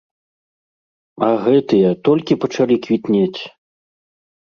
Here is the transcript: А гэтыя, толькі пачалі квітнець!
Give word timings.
А 1.27 1.29
гэтыя, 1.45 1.89
толькі 2.11 2.41
пачалі 2.47 2.75
квітнець! 2.89 3.41